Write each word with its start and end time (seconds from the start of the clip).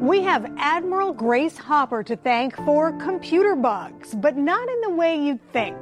We 0.00 0.22
have 0.22 0.50
Admiral 0.56 1.12
Grace 1.12 1.56
Hopper 1.58 2.02
to 2.04 2.16
thank 2.16 2.56
for 2.56 2.92
computer 2.98 3.54
bugs, 3.54 4.14
but 4.14 4.36
not 4.36 4.68
in 4.68 4.80
the 4.80 4.90
way 4.90 5.16
you'd 5.16 5.52
think. 5.52 5.76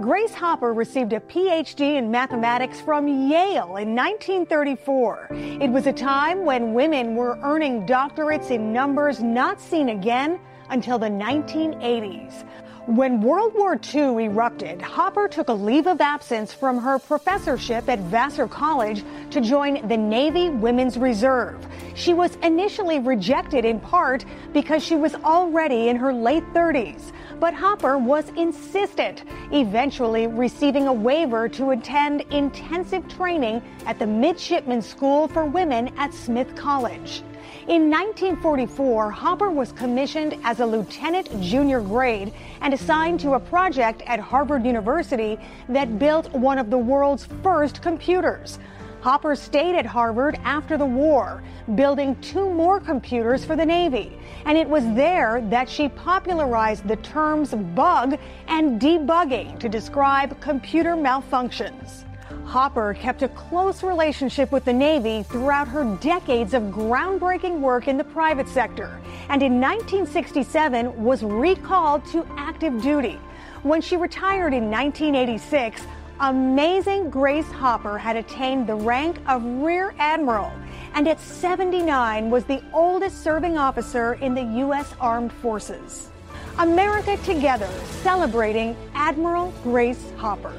Grace 0.00 0.34
Hopper 0.34 0.72
received 0.72 1.12
a 1.12 1.20
PhD 1.20 1.96
in 1.96 2.10
mathematics 2.10 2.80
from 2.80 3.08
Yale 3.08 3.76
in 3.76 3.94
1934. 3.94 5.28
It 5.30 5.70
was 5.70 5.86
a 5.86 5.92
time 5.92 6.44
when 6.44 6.74
women 6.74 7.16
were 7.16 7.38
earning 7.42 7.86
doctorates 7.86 8.50
in 8.50 8.72
numbers 8.72 9.22
not 9.22 9.60
seen 9.60 9.88
again 9.88 10.38
until 10.68 10.98
the 10.98 11.08
1980s. 11.08 12.44
When 12.86 13.22
World 13.22 13.54
War 13.54 13.80
II 13.94 14.24
erupted, 14.24 14.82
Hopper 14.82 15.26
took 15.26 15.48
a 15.48 15.54
leave 15.54 15.86
of 15.86 16.02
absence 16.02 16.52
from 16.52 16.76
her 16.76 16.98
professorship 16.98 17.88
at 17.88 17.98
Vassar 17.98 18.46
College 18.46 19.02
to 19.30 19.40
join 19.40 19.88
the 19.88 19.96
Navy 19.96 20.50
Women's 20.50 20.98
Reserve. 20.98 21.66
She 21.94 22.12
was 22.12 22.36
initially 22.42 22.98
rejected 22.98 23.64
in 23.64 23.78
part 23.78 24.24
because 24.52 24.82
she 24.82 24.96
was 24.96 25.14
already 25.14 25.88
in 25.88 25.96
her 25.96 26.12
late 26.12 26.44
30s. 26.52 27.12
But 27.38 27.54
Hopper 27.54 27.98
was 27.98 28.28
insistent, 28.36 29.24
eventually 29.52 30.26
receiving 30.26 30.88
a 30.88 30.92
waiver 30.92 31.48
to 31.50 31.70
attend 31.70 32.22
intensive 32.30 33.06
training 33.06 33.62
at 33.86 33.98
the 33.98 34.06
Midshipman 34.06 34.82
School 34.82 35.28
for 35.28 35.44
Women 35.44 35.92
at 35.96 36.12
Smith 36.12 36.54
College. 36.56 37.22
In 37.68 37.90
1944, 37.90 39.10
Hopper 39.10 39.50
was 39.50 39.72
commissioned 39.72 40.36
as 40.44 40.60
a 40.60 40.66
lieutenant 40.66 41.40
junior 41.40 41.80
grade 41.80 42.32
and 42.60 42.74
assigned 42.74 43.20
to 43.20 43.34
a 43.34 43.40
project 43.40 44.02
at 44.06 44.20
Harvard 44.20 44.66
University 44.66 45.38
that 45.68 45.98
built 45.98 46.30
one 46.32 46.58
of 46.58 46.70
the 46.70 46.78
world's 46.78 47.26
first 47.42 47.80
computers. 47.80 48.58
Hopper 49.04 49.36
stayed 49.36 49.76
at 49.76 49.84
Harvard 49.84 50.40
after 50.44 50.78
the 50.78 50.86
war, 50.86 51.42
building 51.74 52.16
two 52.22 52.48
more 52.48 52.80
computers 52.80 53.44
for 53.44 53.54
the 53.54 53.66
Navy. 53.66 54.18
And 54.46 54.56
it 54.56 54.66
was 54.66 54.82
there 54.94 55.42
that 55.50 55.68
she 55.68 55.90
popularized 55.90 56.88
the 56.88 56.96
terms 56.96 57.52
bug 57.52 58.18
and 58.48 58.80
debugging 58.80 59.60
to 59.60 59.68
describe 59.68 60.40
computer 60.40 60.96
malfunctions. 60.96 62.04
Hopper 62.46 62.94
kept 62.94 63.20
a 63.20 63.28
close 63.28 63.82
relationship 63.82 64.50
with 64.50 64.64
the 64.64 64.72
Navy 64.72 65.22
throughout 65.22 65.68
her 65.68 65.84
decades 66.00 66.54
of 66.54 66.62
groundbreaking 66.62 67.60
work 67.60 67.88
in 67.88 67.98
the 67.98 68.04
private 68.04 68.48
sector, 68.48 68.98
and 69.28 69.42
in 69.42 69.60
1967 69.60 71.04
was 71.04 71.22
recalled 71.22 72.06
to 72.06 72.26
active 72.38 72.80
duty. 72.80 73.20
When 73.64 73.82
she 73.82 73.98
retired 73.98 74.54
in 74.54 74.70
1986, 74.70 75.82
amazing 76.20 77.10
Grace 77.10 77.50
Hopper 77.50 77.98
had 77.98 78.16
attained 78.16 78.66
the 78.66 78.74
rank 78.74 79.18
of 79.26 79.44
Rear 79.44 79.94
Admiral, 79.98 80.52
and 80.94 81.08
at 81.08 81.20
79 81.20 82.30
was 82.30 82.44
the 82.44 82.62
oldest 82.72 83.22
serving 83.22 83.58
officer 83.58 84.14
in 84.14 84.34
the 84.34 84.44
U.S. 84.60 84.94
Armed 85.00 85.32
Forces. 85.32 86.10
America 86.58 87.16
Together, 87.24 87.68
celebrating 88.02 88.76
Admiral 88.94 89.52
Grace 89.64 90.12
Hopper. 90.16 90.54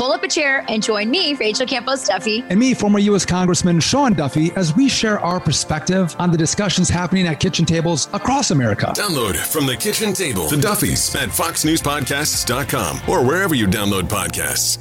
Pull 0.00 0.12
up 0.12 0.22
a 0.22 0.28
chair 0.28 0.64
and 0.70 0.82
join 0.82 1.10
me, 1.10 1.34
Rachel 1.34 1.66
Campos 1.66 2.06
Duffy. 2.06 2.42
And 2.48 2.58
me, 2.58 2.72
former 2.72 2.98
U.S. 3.00 3.26
Congressman 3.26 3.80
Sean 3.80 4.14
Duffy, 4.14 4.50
as 4.56 4.74
we 4.74 4.88
share 4.88 5.20
our 5.20 5.38
perspective 5.38 6.16
on 6.18 6.30
the 6.30 6.38
discussions 6.38 6.88
happening 6.88 7.26
at 7.26 7.38
kitchen 7.38 7.66
tables 7.66 8.08
across 8.14 8.50
America. 8.50 8.94
Download 8.96 9.36
from 9.36 9.66
the 9.66 9.76
kitchen 9.76 10.14
table 10.14 10.48
the 10.48 10.56
Duffys 10.56 11.14
at 11.14 11.28
foxnewspodcasts.com 11.28 13.00
or 13.10 13.22
wherever 13.22 13.54
you 13.54 13.66
download 13.66 14.04
podcasts. 14.04 14.78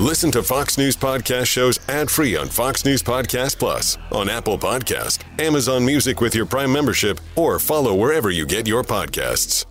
Listen 0.00 0.32
to 0.32 0.42
Fox 0.42 0.76
News 0.78 0.96
Podcast 0.96 1.46
shows 1.46 1.78
ad 1.88 2.10
free 2.10 2.34
on 2.34 2.48
Fox 2.48 2.84
News 2.84 3.04
Podcast 3.04 3.60
Plus, 3.60 3.98
on 4.10 4.28
Apple 4.28 4.58
Podcast, 4.58 5.20
Amazon 5.38 5.86
Music 5.86 6.20
with 6.20 6.34
your 6.34 6.46
Prime 6.46 6.72
membership, 6.72 7.20
or 7.36 7.60
follow 7.60 7.94
wherever 7.94 8.30
you 8.30 8.46
get 8.46 8.66
your 8.66 8.82
podcasts. 8.82 9.64